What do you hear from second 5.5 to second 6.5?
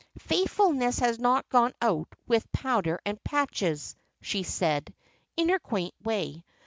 quaint way.